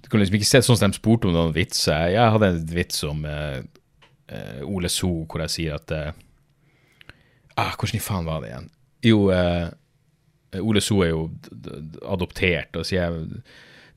[0.03, 2.11] du kan liksom ikke se sånn som de spurte om noen vitser.
[2.13, 3.59] Jeg hadde en vits om uh,
[4.29, 8.71] uh, Ole So hvor jeg sier at ah, Hvordan i faen var det igjen?
[9.03, 9.19] Jo,
[10.63, 11.27] Ole So er jo
[12.07, 13.17] adoptert, og sier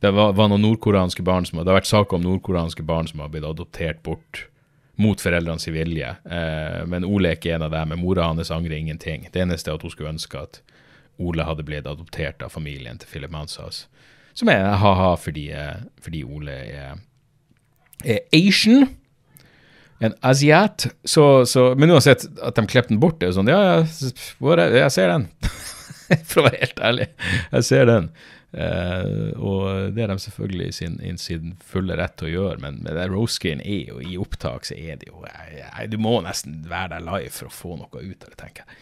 [0.01, 3.23] det var, var noen nordkoreanske barn som Det har vært saker om nordkoreanske barn som
[3.25, 4.45] har blitt adoptert bort
[4.97, 6.09] mot foreldrenes vilje.
[6.09, 7.92] Eh, men Ole er ikke en av dem.
[7.92, 9.29] Men mora hans angrer ingenting.
[9.33, 10.61] Det eneste er at hun skulle ønske at
[11.21, 13.87] Ole hadde blitt adoptert av familien til Philip Manshaus.
[14.37, 17.03] Som er ha-ha fordi, eh, fordi, Ole er,
[18.05, 18.88] er Asian.
[20.05, 20.88] En asiat.
[21.09, 24.92] Så, så, men uansett at de klippet den bort, det er sånn Ja, ja, jeg
[24.92, 25.31] ser den.
[26.29, 27.07] For å være helt ærlig.
[27.55, 28.11] Jeg ser den.
[28.57, 29.64] Uh, og
[29.96, 33.09] det er de selvfølgelig i sin, sin, fulle rett til å gjøre, men med det
[33.11, 36.94] roast-greien er jo i opptak, så er det jo jeg, jeg, Du må nesten være
[36.94, 38.79] der live for å få noe ut av det, tenker jeg.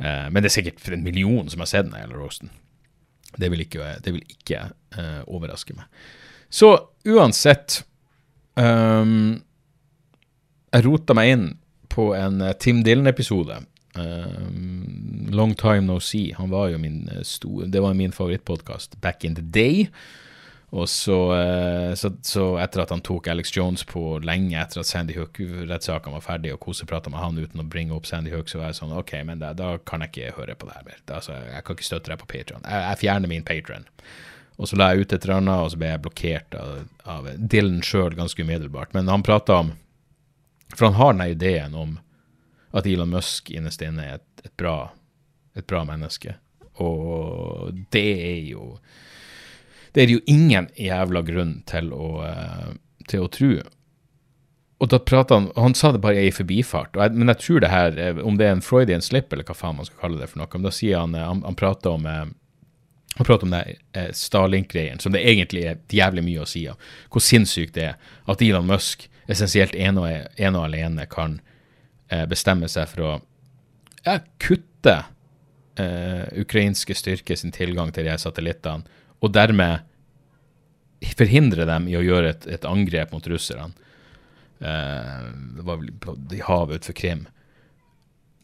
[0.00, 2.52] Uh, men det er sikkert for en million som har sett den hele roasten.
[3.40, 4.66] Det vil ikke, det vil ikke
[4.98, 5.88] uh, overraske meg.
[6.50, 6.72] Så
[7.06, 7.80] uansett
[8.58, 9.38] um,
[10.74, 11.44] Jeg rota meg inn
[11.90, 13.60] på en Tim Dylan-episode
[13.94, 16.32] Um, long Time No See.
[16.38, 19.88] Han var jo min eh, store, Det var min favorittpodkast back in the day.
[20.70, 24.86] Og så, uh, så, så, etter at han tok Alex Jones på lenge etter at
[24.86, 28.60] Sandy Hook-rettssakene var ferdig, og koseprata med han uten å bringe opp Sandy Hook, så
[28.60, 31.00] var jeg sånn OK, men da, da kan jeg ikke høre på det her mer.
[31.02, 32.62] Da, altså, jeg kan ikke støtte deg på Patron.
[32.62, 33.88] Jeg, jeg, fjerner min Patron.
[34.60, 36.72] Og så la jeg ut et eller annet, og så ble jeg blokkert av,
[37.08, 38.94] av Dylan sjøl ganske umiddelbart.
[38.94, 39.74] Men han prata om
[40.76, 41.98] For han har den ideen om
[42.76, 44.92] at Elon Musk innerst inne er et, et, bra,
[45.56, 46.36] et, bra, menneske.
[46.78, 48.76] Og det er jo
[49.92, 52.72] Det er jo ingen jævla grunn til å, uh,
[53.10, 53.52] til å tro.
[54.80, 57.72] Og da prata han Han sa det bare i forbifart, jeg, men jeg tror det
[57.72, 60.30] her, eh, om det er en Freudian slip, eller hva faen man skal kalle det
[60.30, 62.06] for noe, men da sier han eh, Han, han prater om
[63.18, 66.78] han prater om det eh, Starlink-greien, som det egentlig er jævlig mye å si av.
[67.10, 67.96] Hvor sinnssykt det er
[68.30, 71.40] at Elon Musk essensielt ene og, en og alene kan
[72.30, 73.10] bestemme seg for å
[74.06, 74.96] ja, kutte
[75.78, 78.86] eh, ukrainske styrker sin tilgang til de her satellittene,
[79.20, 79.86] og dermed
[81.16, 83.72] forhindre dem i å gjøre et, et angrep mot russerne.
[84.60, 87.26] Uh, det var vel på de havet utenfor Krim.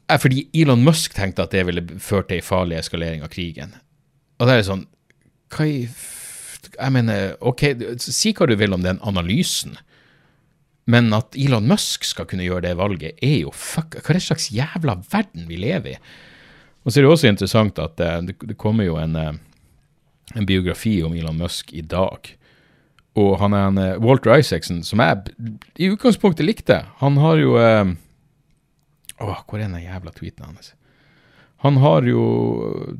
[0.08, 3.74] Er fordi Elon Musk tenkte at det ville ført til en farlig eskalering av krigen.
[4.38, 4.86] Og det er sånn
[5.52, 7.62] Hva i Jeg mener, OK,
[8.02, 9.76] si hva du vil om den analysen.
[10.86, 14.26] Men at Elon Musk skal kunne gjøre det valget, er jo fuck Hva er det
[14.28, 16.00] slags jævla verden vi lever i?
[16.86, 19.38] Og så er det også interessant at det, det kommer jo en, eh,
[20.34, 22.32] en, biografi om Elon Musk i dag.
[23.16, 25.32] og han er en eh, Walter Isaacson, som jeg
[25.76, 26.82] i utgangspunktet likte.
[27.00, 27.94] Han har jo eh,
[29.16, 30.74] Åh, hvor er den jævla tweeten hans?
[31.64, 32.22] Han har jo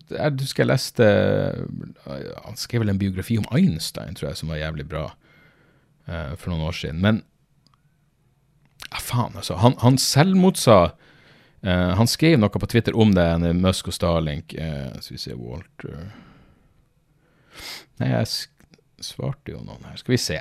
[0.08, 4.52] Jeg husker jeg leste eh, Han skrev vel en biografi om Einstein, tror jeg, som
[4.52, 5.06] var jævlig bra
[6.08, 7.02] eh, for noen år siden.
[7.04, 7.22] Men
[8.86, 9.58] ja, faen, altså.
[9.60, 10.78] Han, han selvmotsa
[11.62, 14.56] eh, Han skrev noe på Twitter om det, Musk og Starlink.
[14.56, 16.08] Skal vi se Walter
[18.00, 19.98] Nei, jeg svarte jo noen her.
[20.00, 20.40] Skal vi se.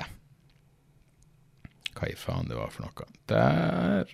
[1.96, 3.06] Hva i faen det var for noe.
[3.30, 4.10] Der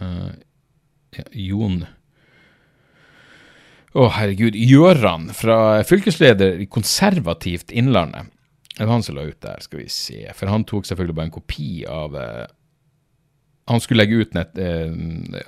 [0.00, 0.32] uh,
[1.12, 1.82] ja, Jon
[3.92, 4.56] Å, herregud.
[4.56, 8.30] Gjøran fra fylkesleder i Konservativt Innlandet.
[8.72, 10.22] Det var han som la ut der, skal vi se.
[10.32, 12.46] For han tok selvfølgelig bare en kopi av eh,
[13.70, 14.90] Han skulle legge ut nett eh,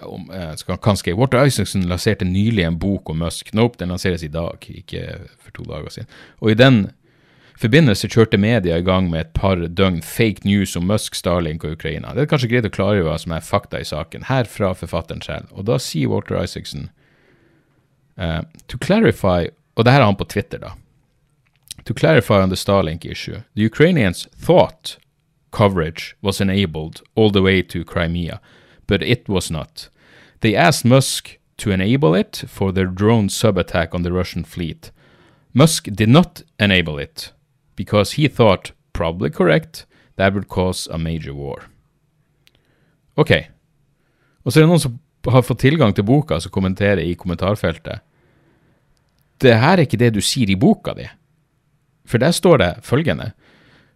[0.06, 3.50] om eh, Kanskje Walter Isaacson lanserte nylig en bok om Musk.
[3.52, 5.06] Nope, den lanseres i dag, ikke
[5.38, 6.12] for to dager siden.
[6.38, 6.78] Og i den
[7.58, 11.74] forbindelse kjørte media i gang med et par døgn fake news om Musk, Starlink og
[11.74, 12.14] Ukraina.
[12.14, 15.22] Det er kanskje greit å klargjøre hva som er fakta i saken, her fra forfatteren
[15.24, 15.50] selv.
[15.54, 16.88] Og da sier Walter Isaacson
[18.16, 20.76] eh, To clarify Og det her er han på Twitter, da.
[21.84, 24.98] To clarify on the Starlink issue, the Ukrainians thought
[25.54, 28.40] coverage was enabled all the way to Crimea,
[28.86, 29.88] but it was not.
[30.40, 34.90] They asked Musk to enable it for their drone sub attack on the Russian fleet.
[35.52, 37.32] Musk did not enable it
[37.76, 39.86] because he thought, probably correct,
[40.16, 41.70] that would cause a major war.
[43.16, 43.30] Ok.
[44.44, 44.98] Og så er det noen som
[45.30, 48.02] har fått tilgang til boka, som kommenterer i kommentarfeltet.
[49.38, 51.06] Det her er ikke det du sier i boka di.
[52.04, 53.30] For der står det følgende.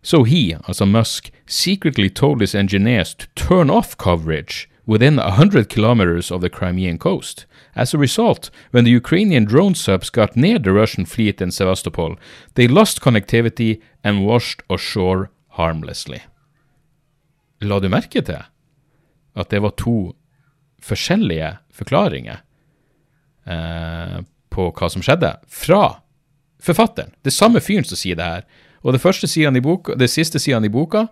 [0.03, 5.69] So he, altså Musk, secretly told his engineers to turn off coverage within a hundred
[5.69, 7.47] kilometers of the Crimean coast.
[7.77, 12.17] As a result, when the Ukrainian drone subs got near the Russian fleet in Sevastopol,
[12.55, 16.23] they lost connectivity and washed ashore harmlessly.
[17.61, 18.43] La du merke til
[19.37, 20.15] at det var to
[20.83, 22.41] forskjellige forklaringer
[23.47, 26.01] eh, på hva som skjedde, fra
[26.63, 27.13] forfatteren.
[27.23, 28.47] Det samme fyren som sier det her.
[28.83, 31.07] Og det første sier han i boka, det siste sier han i boka,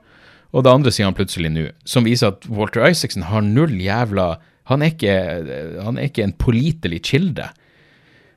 [0.54, 1.68] og det andre sier han plutselig nå.
[1.88, 5.12] Som viser at Walter Isaacson har null jævla Han er ikke,
[5.78, 7.44] han er ikke en pålitelig kilde.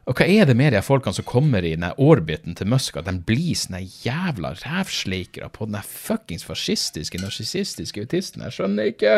[0.06, 3.06] Og hva er det med de folkene som kommer i denne orbiten til Musk, at
[3.06, 8.46] de blir sånne jævla rævsleikere på den fuckings fascistiske, narsissistiske autisten?
[8.46, 9.16] Jeg skjønner ikke.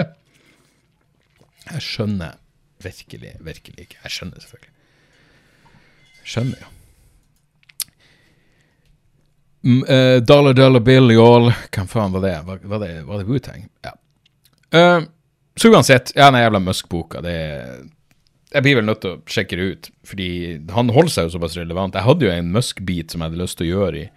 [1.68, 2.40] Jeg skjønner
[2.84, 4.00] virkelig, virkelig ikke.
[4.04, 4.76] Jeg skjønner selvfølgelig.
[6.22, 6.72] Jeg skjønner jo.
[6.72, 6.81] Mm,
[9.64, 12.36] eh, dollar Dollar Bill Y'all Hva faen var det?
[12.48, 13.68] Var, var det, var det Wu-Tang?
[13.86, 13.96] Ja.
[14.72, 15.08] Uh,
[15.56, 17.36] så uansett, ja, den jævla Musk-boka, det
[18.52, 20.30] Jeg blir vel nødt til å sjekke det ut, fordi
[20.76, 21.96] han holder seg jo såpass relevant.
[21.96, 24.08] Jeg hadde jo en Musk-bit som jeg hadde lyst til å gjøre i,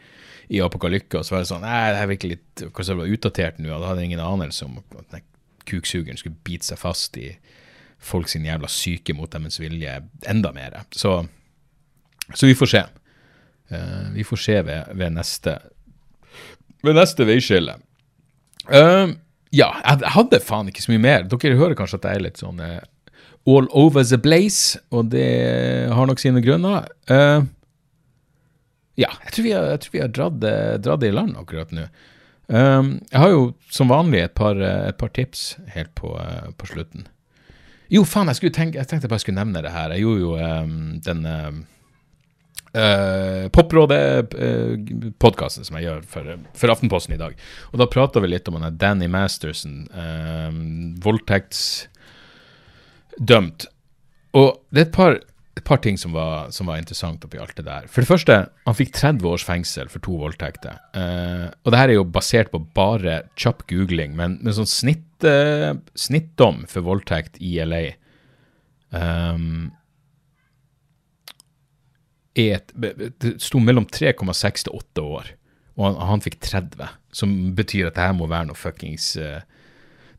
[0.56, 3.12] i Apokalykke, og så var det sånn Nei, det her virker litt Kanskje det var
[3.14, 5.26] utdatert nå, da hadde jeg ingen anelse om at den
[5.68, 7.30] kuksugeren skulle bite seg fast i
[8.04, 9.94] folk sin jævla syke mot deres vilje
[10.28, 10.82] enda mer.
[10.92, 11.16] Så,
[12.34, 12.82] så vi får se.
[13.70, 15.58] Eh, vi får se ved, ved neste
[16.84, 17.78] ved neste veiskille.
[18.68, 19.14] Uh,
[19.54, 21.24] ja, jeg hadde faen ikke så mye mer.
[21.28, 22.82] Dere hører kanskje at jeg er litt sånn uh,
[23.48, 25.28] all over the blaze, og det
[25.92, 26.90] har nok sine grunner.
[27.08, 27.46] Uh,
[29.00, 30.44] ja, jeg tror vi har, tror vi har dratt,
[30.84, 31.88] dratt det i land akkurat nå.
[32.44, 36.12] Jeg har jo som vanlig et par, et par tips helt på,
[36.60, 37.06] på slutten.
[37.90, 39.94] Jo, faen, jeg, tenke, jeg tenkte jeg bare skulle nevne det her.
[39.96, 41.24] Jeg gjorde jo um, den
[42.74, 46.26] Uh, Poprådet-podkasten som jeg gjør for,
[46.58, 47.36] for, Aftenposten i dag.
[47.70, 50.50] Og Da prata vi litt om han Danny Masterson, uh,
[51.04, 53.60] voldtektsdømt.
[54.34, 55.12] Og det er et par,
[55.54, 57.84] et par ting som var, som var, interessant oppi alt det der.
[57.86, 58.34] For det første,
[58.66, 60.74] han fikk 30 års fengsel for to voldtekter.
[60.98, 65.22] Uh, og det her er jo basert på bare kjapp googling, men med sånn snitt,
[65.94, 67.94] snittdom for voldtekt i LA.
[68.90, 69.70] Um,
[72.34, 75.32] et, det sto mellom 3,6 til 8 år,
[75.78, 79.42] og han, han, fikk 30, som betyr at det her må være noe fuckings uh,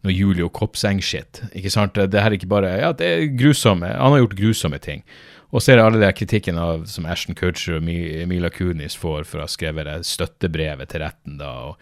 [0.06, 1.41] noe Julio Kopseng-shit.
[1.58, 1.97] Ikke sant?
[1.97, 3.89] Det her er ikke bare Ja, det er grusomme.
[3.89, 5.04] Han har gjort grusomme ting.
[5.56, 9.23] Og så er det alle de kritikken av, som Ashton Kutcher og Mila Kunis får
[9.30, 11.38] for å ha skrevet det støttebrevet til retten.
[11.39, 11.80] da, og,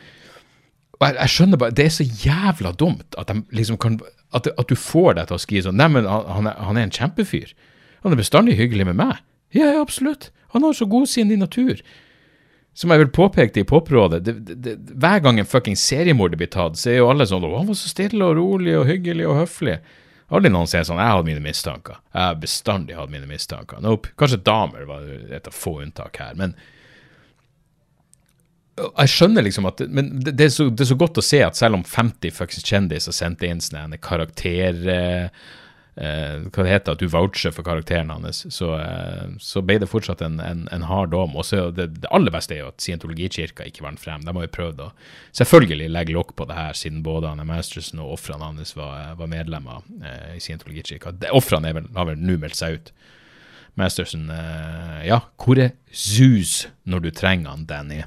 [1.02, 3.98] jeg, jeg, skjønner bare Det er så jævla dumt at, de liksom kan,
[4.32, 7.56] at, at du får deg til å skrive sånn Neimen, han, han er en kjempefyr.
[8.06, 9.24] Han er bestandig hyggelig med meg.
[9.54, 10.32] Ja, ja, absolutt.
[10.54, 11.82] Han har så godsinn i natur.
[12.74, 16.80] Som jeg vil påpeke i Poprådet, det, det, hver gang en fucking seriemorder blir tatt,
[16.82, 19.38] så er jo alle sånn 'Å, han var så stille og rolig og hyggelig og
[19.44, 19.84] høflig'.
[20.34, 22.00] Aldri noen sier sånn 'Jeg hadde mine mistanker'.
[22.14, 23.82] Jeg har bestandig hatt mine mistanker.
[23.82, 24.10] Nope.
[24.18, 26.56] Kanskje damer var et av få unntak her, men
[28.74, 31.56] jeg skjønner liksom at Men det, er så, det, er så, godt å se at
[31.56, 35.30] selv om 50 fuckings kjendiser sendte inn sånne karakter...
[35.96, 39.90] eh, hva det heter, at du voucher for karakteren hans, så, eh, så ble det
[39.92, 41.36] fortsatt en, en, en hard dom.
[41.38, 44.26] Og så det, det, aller beste er jo at scientologikirka ikke vant frem.
[44.26, 44.92] De har jo prøvd å
[45.40, 49.32] selvfølgelig legge lokk på det her, siden både han Masterson og ofrene hans var, var
[49.32, 51.18] medlemmer eh, i scientologikirka.
[51.36, 52.96] Ofrene har vel nå meldt seg ut.
[53.80, 58.04] Masterson eh, Ja, hvor er Zeus når du trenger han, Danny?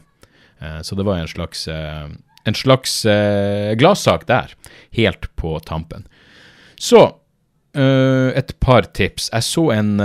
[0.61, 2.09] Eh, så det var en slags, eh,
[2.47, 3.03] en slags
[3.79, 4.55] gladsak der,
[4.95, 6.07] helt på tampen.
[6.79, 7.17] Så
[7.77, 9.29] et par tips.
[9.33, 10.01] Jeg så en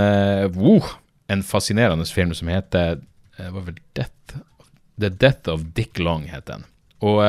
[0.56, 0.84] wow,
[1.32, 3.00] en fascinerende film som heter
[3.38, 4.36] vel Death,
[5.00, 6.66] The Death of Dick Long, het den.
[7.00, 7.22] Og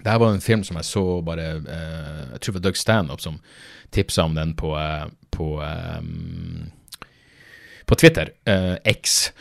[0.00, 3.22] det her var en film som jeg så bare Jeg tror det var Doug Stanhope
[3.22, 3.40] som
[3.92, 4.74] tipsa om den på,
[5.30, 5.62] på,
[5.98, 6.70] um,
[7.86, 8.30] på Twitter.
[8.48, 9.32] Uh, X.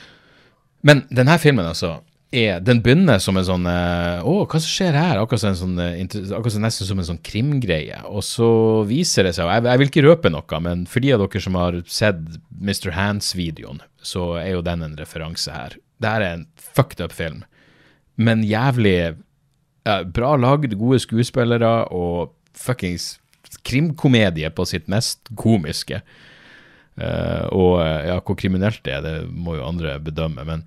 [0.81, 1.99] Men denne filmen, altså
[2.31, 5.17] er, den begynner som en sånn eh, Å, hva som skjer her?
[5.17, 8.01] Akkurat, en sånn, eh, akkurat som nesten som en sånn krimgreie.
[8.05, 8.49] Og så
[8.89, 11.57] viser det seg jeg, jeg, vil ikke røpe noe, men for de av dere som
[11.57, 12.19] har sett
[12.53, 12.91] Mr.
[12.93, 15.77] Hands-videoen, så er jo den en referanse her.
[15.99, 17.41] Det her er en fucked up film,
[18.19, 18.97] men jævlig
[19.87, 23.15] ja, bra lagd, gode skuespillere og fuckings
[23.65, 26.03] krimkomedie på sitt mest komiske.
[26.99, 30.43] Uh, og ja, hvor kriminelt det er, det må jo andre bedømme.
[30.45, 30.65] men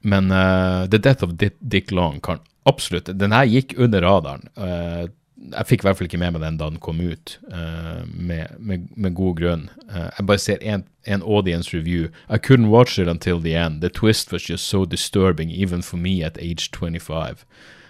[0.00, 4.48] men uh, The Death of Dick Long kan absolutt Den her gikk under radaren.
[4.56, 5.08] Uh,
[5.38, 8.58] jeg fikk i hvert fall ikke med meg den da den kom ut, uh, med,
[8.58, 9.68] med, med, god grunn.
[9.86, 12.10] jeg bare ser en, en, audience review.
[12.28, 13.80] I couldn't watch it until the end.
[13.80, 17.46] The twist was just so disturbing, even for me at age 25.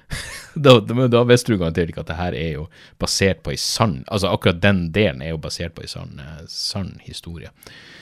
[0.65, 2.65] da, da, visste du garantert ikke at det her er jo
[3.01, 6.97] basert på ei sann Altså akkurat den delen er jo basert på ei sann, sann
[7.05, 7.53] historie.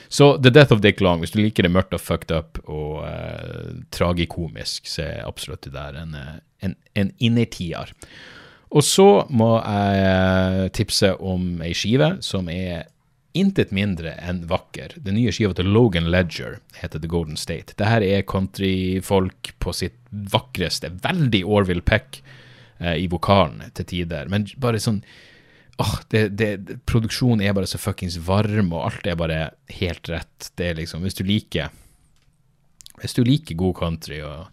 [0.09, 3.03] Så The Death of Dick Long, hvis du liker det mørkt og fucked up og
[3.03, 7.91] uh, tragikomisk, så er absolutt det der en, eh, en, en innertier.
[8.71, 12.89] Og så må jeg eh, tipse om ei skive som er
[13.37, 14.97] intet mindre enn vakker.
[15.05, 17.77] Den nye skiva til Logan Ledger heter The Golden State.
[17.77, 20.93] Dette er countryfolk på sitt vakreste.
[21.05, 22.21] Veldig Orville Peck
[22.79, 25.03] eh, i vokalen til tider, men bare sånn
[25.83, 26.51] åh, det, det,
[26.89, 29.41] Produksjonen er bare så fuckings varm, og alt er bare
[29.81, 30.53] helt rett.
[30.57, 31.73] Det er liksom Hvis du liker
[33.03, 34.53] Hvis du liker god country og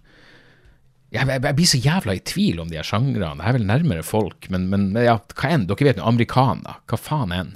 [1.14, 3.38] jeg, jeg, jeg, blir så jævla i tvil om de her sjangrene.
[3.38, 5.68] Det er vel nærmere folk, men, men ja, hva enn?
[5.70, 6.80] Dere vet jo, amerikaner.
[6.90, 7.52] Hva faen enn?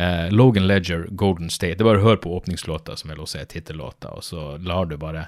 [0.00, 1.76] Uh, Logan Ledger, Golden State.
[1.76, 4.86] Det er bare å høre på åpningslåta, som vel også er tittellåta, og så lar
[4.88, 5.26] du bare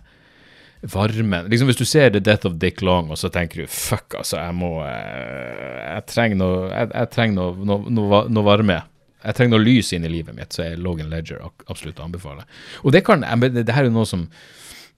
[0.82, 4.14] varmen liksom Hvis du ser The Death of Dick Long, og så tenker du fuck,
[4.18, 8.80] altså, jeg må eh, Jeg trenger noe, jeg, jeg trenger noe, noe, noe, varme.
[9.22, 12.46] Jeg trenger noe lys inn i livet mitt, så er Logan Ledger absolutt å anbefale.
[12.82, 14.24] Og det kan, det her er noe som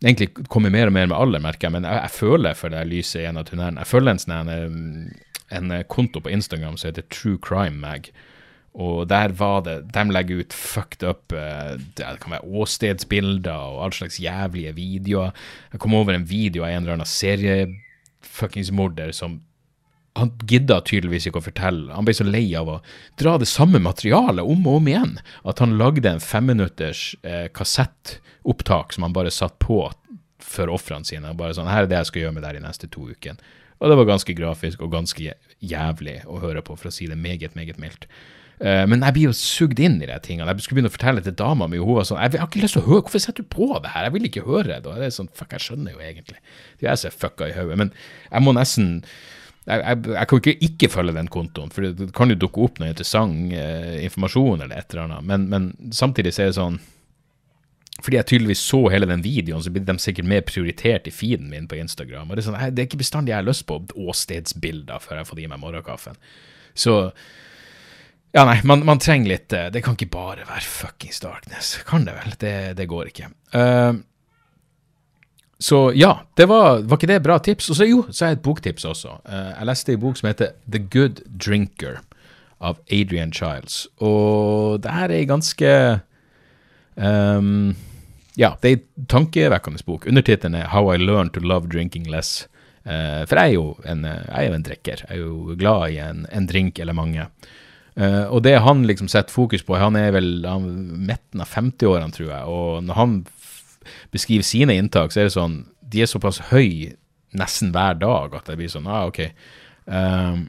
[0.04, 2.87] egentlig kommer mer og mer med alder, merker jeg, men jeg, jeg føler for det
[2.88, 3.84] lyset i en av tunnelene.
[3.84, 4.78] Jeg føler en sånn en,
[5.58, 8.08] en konto på Instagram som heter True Crime Mag
[8.74, 13.84] og der var det De legger ut fucked up uh, Det kan være åstedsbilder og
[13.84, 15.30] all slags jævlige videoer.
[15.72, 19.40] Jeg kom over en video av en eller annen seriefuckingsmorder som
[20.14, 21.94] han gidda tydeligvis ikke å fortelle.
[21.94, 22.80] Han ble så lei av å
[23.18, 28.94] dra det samme materialet om og om igjen at han lagde en femminutters eh, kassettopptak
[28.94, 29.80] som han bare satt på
[30.38, 31.34] for ofrene sine.
[31.34, 33.42] Bare sånn 'Her er det jeg skal gjøre med deg de neste to ukene'.
[33.82, 37.18] Og det var ganske grafisk og ganske jævlig å høre på, for å si det
[37.18, 38.06] meget, meget mildt.
[38.62, 40.52] Uh, men jeg blir jo sugd inn i de tingene.
[40.54, 42.62] Jeg skulle begynne å fortelle til dama mi, og hun var sånn jeg, har ikke
[42.62, 44.08] lyst til å høre, Hvorfor setter du på det her?
[44.08, 44.82] Jeg vil ikke høre det.
[44.86, 46.38] Det er sånn, fuck, jeg skjønner jo egentlig.
[46.78, 47.80] Det er jeg som er fucka i hodet.
[47.82, 47.94] Men
[48.30, 48.90] jeg må nesten
[49.64, 52.80] jeg, jeg, jeg, kan ikke ikke følge den kontoen, for det kan jo dukke opp
[52.80, 56.76] noe interessant eh, informasjon eller et eller annet, men, men samtidig så er det sånn
[58.02, 61.46] fordi jeg tydeligvis så hele den videoen, så blir de sikkert mer prioritert i feeden
[61.48, 62.26] min på Instagram.
[62.26, 65.28] Og Det er, sånn, det er ikke bestandig jeg har lyst på åstedsbilder før jeg
[65.28, 66.18] fått i meg morgenkaffen.
[66.74, 66.96] Så
[68.35, 71.77] ja, nei, man, man, trenger litt eh, Det kan ikke bare være fuckings darkness.
[71.87, 72.35] Kan det vel?
[72.40, 73.31] Det, det går ikke.
[73.55, 74.03] Uh,
[75.62, 77.70] så ja, det var, var ikke det bra tips?
[77.70, 79.20] Og så jo, så har jeg et boktips også.
[79.22, 82.03] Uh, jeg leste en bok som heter The Good Drinker
[82.59, 83.85] av Adrian Childs.
[84.03, 85.72] Og det her er ei ganske
[86.99, 87.74] um,
[88.35, 90.09] Ja, det er ei tankevekkende bok.
[90.11, 92.49] Undertittelen er How I Learned to Love Drinking Less.
[92.82, 95.07] Uh, for jeg er jo en, jeg er en drikker.
[95.07, 97.30] Jeg er jo glad i en, en drink eller mange.
[97.95, 100.64] Og det han liksom setter fokus på, han er vel han,
[101.07, 102.49] midten av 50-årene, tror jeg.
[102.51, 103.12] Og når han
[104.14, 105.61] beskriver sine inntak, så er det sånn
[105.92, 106.95] De er såpass høy
[107.38, 109.20] nesten hver dag at det blir sånn Ah, OK.
[109.84, 110.49] Um,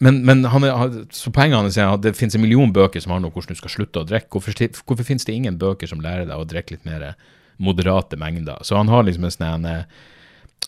[0.00, 3.12] men, men han er, så poenget hans er at det finnes en million bøker som
[3.12, 4.32] handler om hvordan du skal slutte å drikke.
[4.32, 4.56] Hvorfor,
[4.88, 7.10] hvorfor finnes det ingen bøker som lærer deg å drikke litt mer
[7.60, 8.64] moderate mengder?
[8.64, 9.68] Så han har liksom en sånn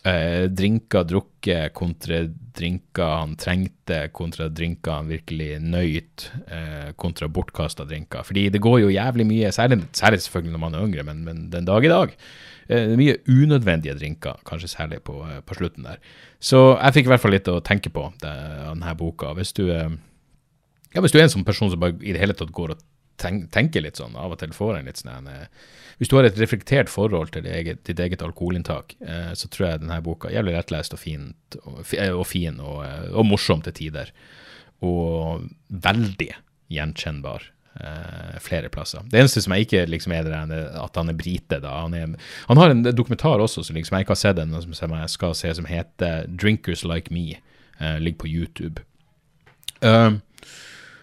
[0.03, 7.85] Eh, drinker drukket kontra drinker han trengte, kontra drinker han virkelig nøyt, eh, kontra bortkasta
[7.87, 8.25] drinker.
[8.27, 11.49] Fordi det går jo jævlig mye, særlig, særlig selvfølgelig når man er yngre, men, men
[11.53, 12.17] den dag i dag.
[12.67, 15.97] Eh, mye unødvendige drinker, kanskje særlig på, eh, på, slutten der.
[16.39, 18.33] Så jeg fikk i hvert fall litt å tenke på det,
[18.67, 19.33] denne boka.
[19.35, 19.89] Hvis du, eh,
[20.93, 22.83] ja, hvis du er en sånn person som bare i det hele tatt går og
[23.17, 25.29] tenker litt sånn, av og til får en litt sånn
[25.99, 29.83] hvis du har et reflektert forhold til eget, ditt eget alkoholinntak, eh, så tror jeg
[29.83, 33.75] denne boka er jævlig lettlest og, fint, og, og fin og, eh, og, morsom til
[33.77, 34.09] tider.
[34.83, 35.45] Og
[35.85, 36.31] veldig
[36.73, 37.45] gjenkjennbar
[37.79, 39.05] eh, flere plasser.
[39.07, 41.61] Det eneste som jeg ikke liksom er er at han er brite.
[41.63, 41.77] da.
[41.85, 42.17] Han, er,
[42.49, 45.35] han har en dokumentar også som liksom jeg ikke har sett ennå, som jeg skal
[45.37, 47.37] se, som heter 'Drinkers Like Me'.
[47.79, 48.81] Eh, ligger på YouTube.
[49.83, 50.19] Uh,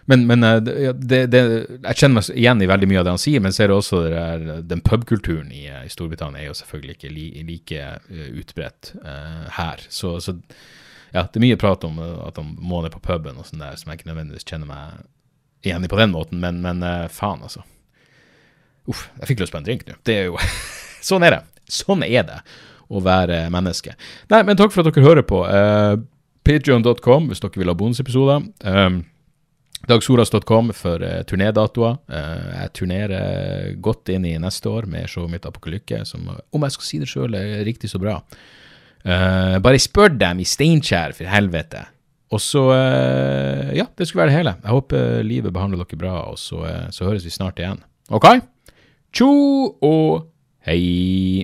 [0.05, 0.59] men, men eh,
[0.93, 1.41] det, det,
[1.83, 4.45] jeg kjenner meg igjen i veldig mye av det han sier, men ser også der,
[4.67, 9.83] den pubkulturen i, i, Storbritannia er jo selvfølgelig ikke li, like uh, utbredt uh, her.
[9.93, 10.35] Så, så,
[11.11, 13.77] ja, det er mye prat om at han må ned på puben og sånn der,
[13.79, 15.03] som jeg ikke nødvendigvis kjenner meg
[15.61, 17.63] igjen i på den måten, men, men uh, faen, altså.
[18.89, 19.99] Uff, jeg fikk lyst på en drink nå.
[20.07, 20.41] Det er jo
[21.11, 21.41] Sånn er det.
[21.71, 22.41] Sånn er det
[22.91, 23.93] å være menneske.
[24.29, 25.39] Nei, men takk for at dere hører på.
[25.47, 26.01] Uh,
[26.45, 28.43] Patreon.com hvis dere vil ha bonusepisoder.
[28.65, 29.01] Um,
[29.89, 31.97] Dagsoras.com for uh, turnédatoer.
[32.11, 36.75] Uh, jeg turnerer godt inn i neste år med showet mitt Apokalykke, som om jeg
[36.75, 38.19] skal si det sjøl, er riktig så bra.
[39.01, 41.85] Uh, bare spør dem i Steinkjer, for helvete.
[42.31, 42.61] Og så
[43.75, 44.53] Ja, det skulle være det hele.
[44.63, 46.61] Jeg håper livet behandler dere bra, og så,
[46.95, 47.81] så høres vi snart igjen.
[48.07, 48.27] OK?
[49.11, 49.27] Tjo
[49.83, 50.29] og
[50.63, 51.43] hei.